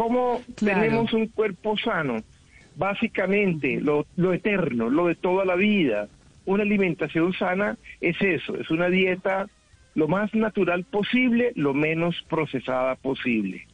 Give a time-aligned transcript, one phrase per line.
[0.00, 2.22] ¿Cómo tenemos un cuerpo sano?
[2.74, 6.08] Básicamente, lo, lo eterno, lo de toda la vida.
[6.46, 9.46] Una alimentación sana es eso, es una dieta
[9.94, 13.66] lo más natural posible, lo menos procesada posible.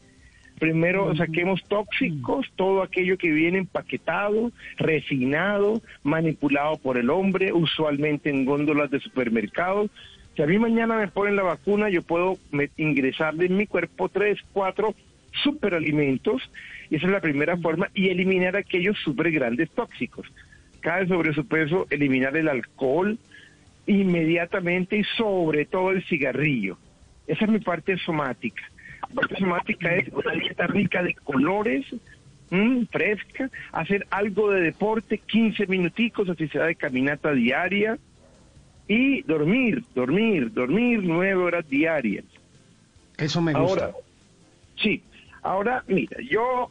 [0.59, 8.45] Primero saquemos tóxicos, todo aquello que viene empaquetado, refinado, manipulado por el hombre, usualmente en
[8.45, 9.93] góndolas de supermercados.
[10.35, 12.37] Si a mí mañana me ponen la vacuna, yo puedo
[12.77, 14.93] ingresarle en mi cuerpo tres, cuatro
[15.43, 16.43] superalimentos,
[16.91, 20.27] y esa es la primera forma, y eliminar aquellos super grandes tóxicos.
[20.81, 23.19] Cae sobre su peso, eliminar el alcohol
[23.87, 26.79] inmediatamente y sobre todo el cigarrillo.
[27.27, 28.63] Esa es mi parte somática
[29.15, 31.87] parte somática es una dieta rica de colores,
[32.51, 37.99] mm, fresca, hacer algo de deporte, 15 minuticos, así sea de caminata diaria,
[38.89, 42.25] y dormir, dormir, dormir nueve horas diarias.
[43.19, 43.87] Eso me gusta.
[43.87, 43.97] Ahora,
[44.81, 45.03] sí,
[45.47, 46.71] ahora mira, yo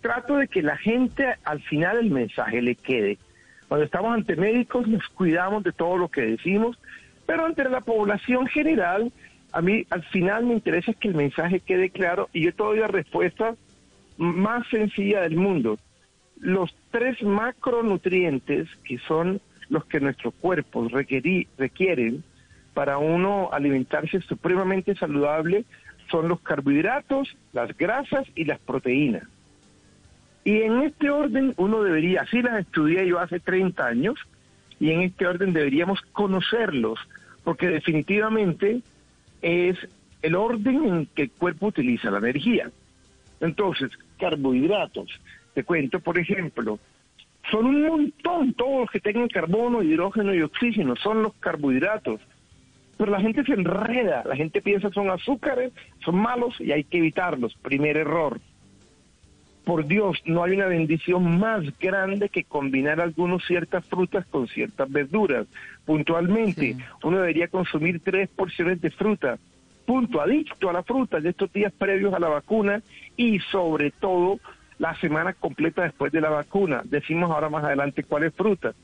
[0.00, 3.18] trato de que la gente al final el mensaje le quede.
[3.68, 6.78] Cuando estamos ante médicos nos cuidamos de todo lo que decimos,
[7.26, 9.12] pero ante la población general
[9.52, 12.78] a mí al final me interesa que el mensaje quede claro y yo te doy
[12.78, 13.54] la respuesta
[14.16, 15.78] más sencilla del mundo.
[16.38, 22.22] Los tres macronutrientes que son los que nuestros cuerpos requieren
[22.74, 25.64] para uno alimentarse supremamente saludable
[26.10, 29.24] son los carbohidratos, las grasas y las proteínas.
[30.44, 34.18] Y en este orden uno debería, así las estudié yo hace 30 años,
[34.78, 36.98] y en este orden deberíamos conocerlos,
[37.42, 38.82] porque definitivamente
[39.42, 39.76] es
[40.22, 42.70] el orden en que el cuerpo utiliza la energía.
[43.40, 45.08] Entonces, carbohidratos,
[45.54, 46.78] te cuento, por ejemplo,
[47.50, 52.20] son un montón, todos los que tengan carbono, hidrógeno y oxígeno, son los carbohidratos.
[52.96, 55.72] Pero la gente se enreda, la gente piensa que son azúcares,
[56.04, 57.54] son malos y hay que evitarlos.
[57.62, 58.40] Primer error.
[59.64, 64.88] Por Dios, no hay una bendición más grande que combinar algunas ciertas frutas con ciertas
[64.90, 65.46] verduras.
[65.84, 69.38] Puntualmente, uno debería consumir tres porciones de fruta.
[69.84, 72.80] Punto, adicto a la fruta de estos días previos a la vacuna
[73.16, 74.38] y sobre todo
[74.78, 76.82] la semana completa después de la vacuna.
[76.84, 78.74] Decimos ahora más adelante cuáles frutas.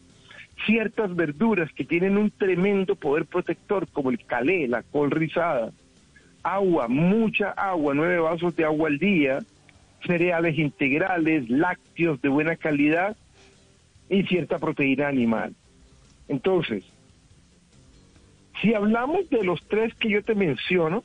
[0.67, 5.73] Ciertas verduras que tienen un tremendo poder protector, como el calé, la col rizada.
[6.43, 9.39] Agua, mucha agua, nueve vasos de agua al día.
[10.07, 13.17] Cereales integrales, lácteos de buena calidad
[14.09, 15.55] y cierta proteína animal.
[16.29, 16.85] Entonces,
[18.61, 21.03] si hablamos de los tres que yo te menciono,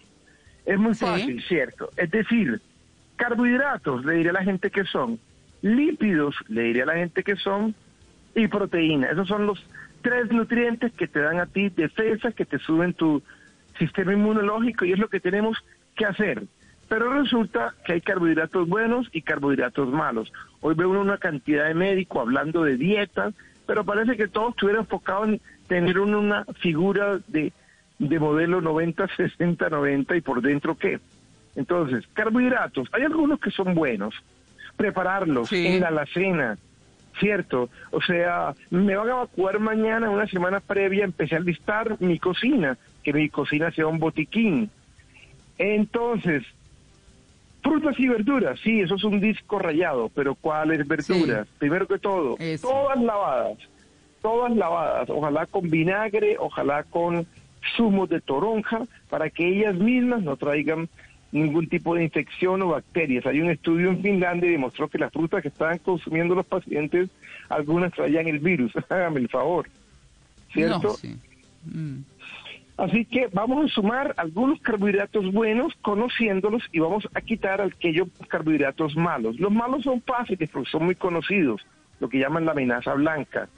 [0.66, 1.90] es muy fácil, ¿cierto?
[1.96, 2.62] Es decir,
[3.16, 5.20] carbohidratos, le diré a la gente que son,
[5.62, 7.74] lípidos, le diré a la gente que son,
[8.42, 9.08] y proteína.
[9.08, 9.64] Esos son los
[10.02, 13.22] tres nutrientes que te dan a ti defensa, que te suben tu
[13.78, 15.58] sistema inmunológico y es lo que tenemos
[15.96, 16.44] que hacer.
[16.88, 20.32] Pero resulta que hay carbohidratos buenos y carbohidratos malos.
[20.62, 23.32] Hoy veo una cantidad de médicos hablando de dieta,
[23.66, 27.52] pero parece que todos estuvieran enfocados en tener una figura de,
[28.00, 31.00] de modelo 90, 60, 90 y por dentro qué.
[31.56, 34.14] Entonces, carbohidratos, hay algunos que son buenos,
[34.78, 36.58] prepararlos en la alacena,
[37.20, 37.70] ¿cierto?
[37.92, 42.78] O sea, me van a evacuar mañana, una semana previa, empecé a listar mi cocina,
[43.04, 44.70] que mi cocina sea un botiquín.
[45.58, 46.44] Entonces,
[47.64, 51.48] frutas y verduras, sí, eso es un disco rayado, pero ¿cuáles verduras?
[51.58, 53.58] Primero que todo, todas lavadas
[54.22, 57.26] todas lavadas, ojalá con vinagre, ojalá con
[57.76, 60.90] zumos de toronja, para que ellas mismas no traigan
[61.40, 63.26] ningún tipo de infección o bacterias.
[63.26, 67.10] Hay un estudio en Finlandia y demostró que las frutas que estaban consumiendo los pacientes,
[67.50, 68.74] algunas traían el virus.
[68.90, 69.68] Hágame el favor.
[70.54, 70.96] ¿Cierto?
[71.66, 72.00] Mm.
[72.78, 78.96] Así que vamos a sumar algunos carbohidratos buenos, conociéndolos, y vamos a quitar aquellos carbohidratos
[78.96, 79.40] malos.
[79.40, 81.66] Los malos son fáciles porque son muy conocidos,
[82.00, 83.50] lo que llaman la amenaza blanca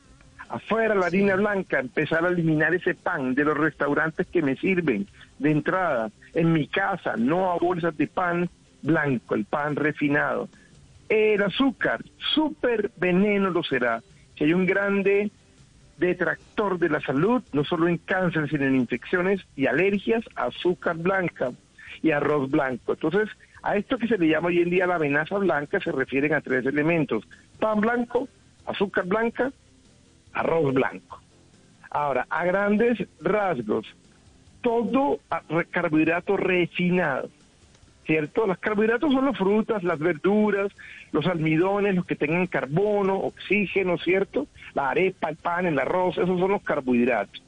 [0.50, 5.08] afuera la harina blanca, empezar a eliminar ese pan de los restaurantes que me sirven
[5.38, 6.12] de entrada.
[6.34, 8.50] En mi casa, no a bolsas de pan
[8.82, 10.50] blanco, el pan refinado.
[11.08, 12.04] El azúcar,
[12.34, 14.02] súper veneno lo será.
[14.38, 15.32] Si hay un grande
[15.98, 21.52] detractor de la salud, no solo en cáncer, sino en infecciones y alergias, azúcar blanca
[22.02, 22.94] y arroz blanco.
[22.94, 23.30] Entonces,
[23.62, 26.42] a esto que se le llama hoy en día la amenaza blanca se refieren a
[26.42, 27.28] tres elementos.
[27.60, 28.30] Pan blanco,
[28.66, 29.52] azúcar blanca
[30.34, 31.22] arroz blanco.
[31.90, 33.88] Ahora, a grandes rasgos,
[34.62, 35.20] todo
[35.72, 37.30] carbohidrato refinado,
[38.06, 38.46] ¿cierto?
[38.46, 40.72] Los carbohidratos son las frutas, las verduras,
[41.12, 44.48] los almidones, los que tengan carbono, oxígeno, ¿cierto?
[44.74, 47.42] La arepa, el pan, el arroz, esos son los carbohidratos.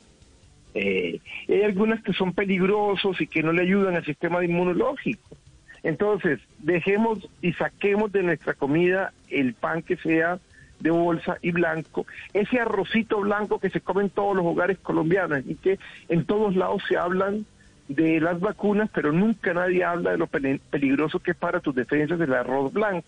[0.74, 1.20] Eh,
[1.50, 5.38] hay algunas que son peligrosos y que no le ayudan al sistema inmunológico.
[5.84, 10.40] Entonces, dejemos y saquemos de nuestra comida el pan que sea
[10.82, 15.42] de bolsa y blanco, ese arrocito blanco que se come en todos los hogares colombianos
[15.46, 15.80] y que
[16.10, 17.46] en todos lados se hablan
[17.88, 22.20] de las vacunas, pero nunca nadie habla de lo peligroso que es para tus defensas
[22.20, 23.06] el arroz blanco.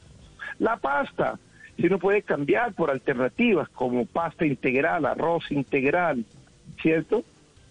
[0.60, 1.40] La pasta,
[1.78, 6.26] si uno puede cambiar por alternativas como pasta integral, arroz integral,
[6.82, 7.24] ¿cierto?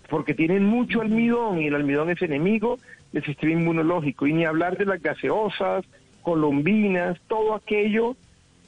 [0.09, 2.79] Porque tienen mucho almidón y el almidón es enemigo
[3.13, 4.27] del sistema inmunológico.
[4.27, 5.85] Y ni hablar de las gaseosas,
[6.23, 8.17] colombinas, todo aquello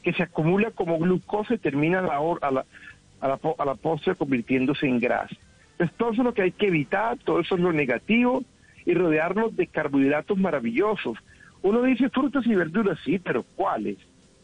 [0.04, 2.64] que se acumula como glucosa y termina a la, a la,
[3.20, 5.34] a la, postre convirtiéndose en grasa.
[5.72, 8.44] Entonces todo eso es lo que hay que evitar, todo eso es lo negativo
[8.84, 11.18] y rodearnos de carbohidratos maravillosos.
[11.62, 13.96] Uno dice frutas y verduras, sí, pero ¿cuáles?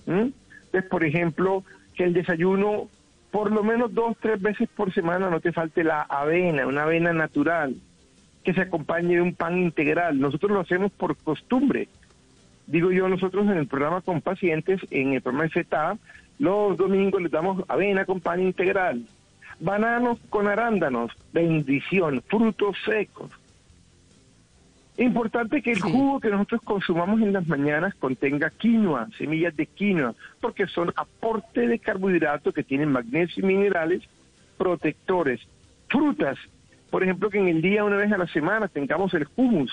[0.07, 1.63] Entonces, por ejemplo,
[1.95, 2.89] que el desayuno
[3.31, 7.13] por lo menos dos, tres veces por semana no te falte la avena, una avena
[7.13, 7.77] natural,
[8.43, 10.19] que se acompañe de un pan integral.
[10.19, 11.89] Nosotros lo hacemos por costumbre.
[12.71, 15.99] Digo yo, nosotros en el programa con pacientes, en el programa de ZA,
[16.39, 19.03] los domingos les damos avena con pan integral,
[19.59, 23.33] bananos con arándanos, bendición, frutos secos.
[24.99, 30.15] Importante que el jugo que nosotros consumamos en las mañanas contenga quinoa, semillas de quinoa,
[30.41, 34.03] porque son aporte de carbohidratos que tienen magnesio y minerales
[34.57, 35.41] protectores.
[35.89, 36.39] Frutas,
[36.89, 39.73] por ejemplo, que en el día una vez a la semana tengamos el hummus,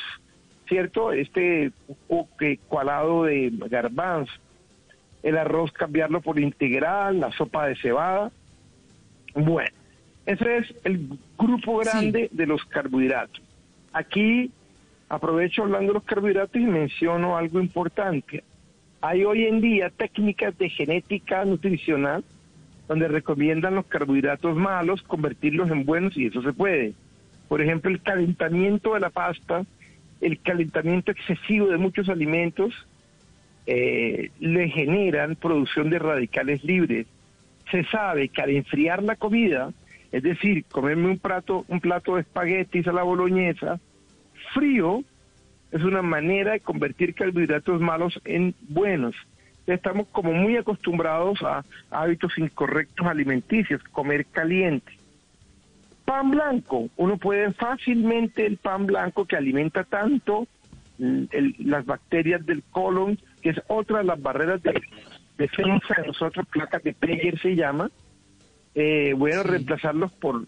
[0.68, 1.12] ¿cierto?
[1.12, 1.72] Este
[2.68, 4.32] cualado de garbanzo,
[5.24, 8.32] el arroz cambiarlo por integral, la sopa de cebada.
[9.34, 9.72] Bueno,
[10.26, 13.42] ese es el grupo grande de los carbohidratos.
[13.94, 14.52] Aquí
[15.10, 18.44] aprovecho hablando de los carbohidratos y menciono algo importante.
[19.02, 22.24] Hay hoy en día técnicas de genética nutricional
[22.88, 26.94] donde recomiendan los carbohidratos malos convertirlos en buenos y eso se puede.
[27.48, 29.66] Por ejemplo, el calentamiento de la pasta,
[30.22, 32.74] el calentamiento excesivo de muchos alimentos
[33.66, 37.06] eh, le generan producción de radicales libres.
[37.70, 39.74] Se sabe que al enfriar la comida,
[40.12, 43.80] es decir, comerme un plato, un plato de espaguetis a la boloñesa,
[44.54, 45.04] frío
[45.72, 49.16] es una manera de convertir carbohidratos malos en buenos.
[49.66, 54.97] Estamos como muy acostumbrados a hábitos incorrectos alimenticios, comer caliente.
[56.08, 60.48] Pan blanco, uno puede fácilmente el pan blanco que alimenta tanto
[60.98, 64.82] las bacterias del colon, que es otra de las barreras de
[65.38, 67.92] defensa de nosotros, placas de Peyer se llama,
[68.74, 70.46] eh, bueno, reemplazarlos por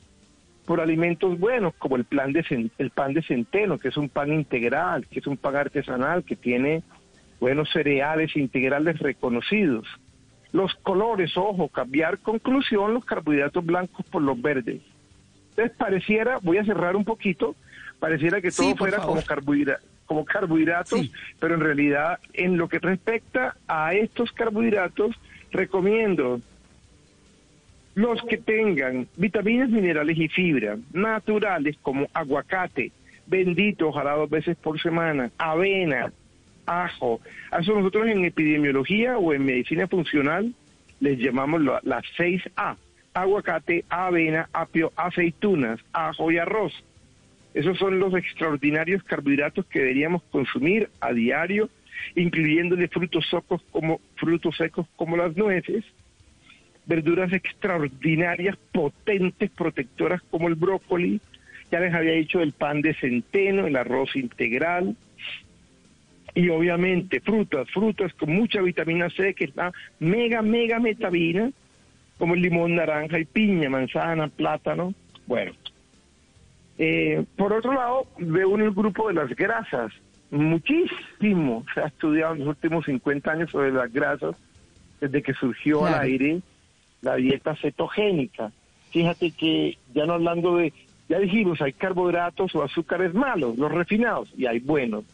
[0.65, 4.31] por alimentos buenos como el, plan de, el pan de centeno, que es un pan
[4.31, 6.83] integral, que es un pan artesanal, que tiene
[7.41, 9.85] buenos cereales integrales reconocidos.
[10.53, 14.81] Los colores, ojo, cambiar conclusión los carbohidratos blancos por los verdes.
[15.59, 17.53] Entonces pareciera, voy a cerrar un poquito,
[18.00, 19.21] pareciera que todo fuera como,
[20.06, 25.17] como carbohidratos, pero en realidad en lo que respecta a estos carbohidratos,
[25.51, 26.39] recomiendo
[27.94, 32.94] los que tengan vitaminas, minerales y fibra naturales como aguacate,
[33.27, 36.13] bendito, ojalá dos veces por semana, avena,
[36.65, 37.19] ajo.
[37.51, 40.53] A eso nosotros en epidemiología o en medicina funcional
[41.01, 42.77] les llamamos las 6A.
[43.13, 46.73] Aguacate, avena, apio, aceitunas, ajo y arroz.
[47.53, 51.69] Esos son los extraordinarios carbohidratos que deberíamos consumir a diario,
[52.15, 55.84] incluyéndole frutos secos como frutos secos como las nueces,
[56.86, 61.19] verduras extraordinarias, potentes, protectoras como el brócoli,
[61.72, 64.95] ya les había dicho el pan de centeno, el arroz integral,
[66.34, 71.51] y obviamente frutas, frutas con mucha vitamina C, que está mega, mega metabina,
[72.19, 74.93] como el limón, naranja y piña, manzana, plátano.
[75.25, 75.53] Bueno,
[76.77, 79.91] eh, por otro lado, veo en el grupo de las grasas,
[80.29, 84.35] muchísimo se ha estudiado en los últimos 50 años sobre las grasas,
[84.99, 86.41] desde que surgió al aire
[87.01, 88.51] la dieta cetogénica.
[88.91, 90.73] Fíjate que ya no hablando de,
[91.07, 95.05] ya dijimos, hay carbohidratos o azúcares malos, los refinados, y hay buenos.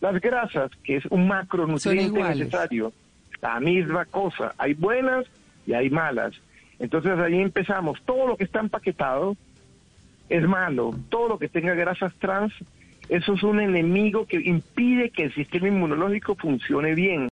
[0.00, 2.92] Las grasas, que es un macronutriente necesario,
[3.42, 5.26] la misma cosa, hay buenas
[5.66, 6.34] y hay malas.
[6.78, 9.36] Entonces ahí empezamos, todo lo que está empaquetado
[10.28, 12.52] es malo, todo lo que tenga grasas trans,
[13.08, 17.22] eso es un enemigo que impide que el sistema inmunológico funcione bien.